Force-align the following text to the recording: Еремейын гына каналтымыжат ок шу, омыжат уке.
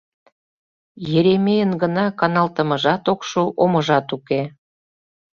Еремейын 1.17 1.71
гына 1.81 2.05
каналтымыжат 2.19 3.03
ок 3.13 3.21
шу, 3.29 3.43
омыжат 3.63 4.07
уке. 4.17 4.41